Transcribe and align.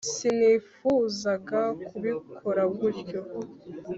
]sinifuzaga 0.13 1.61
kubikora 1.87 2.63
gutyo. 2.77 3.19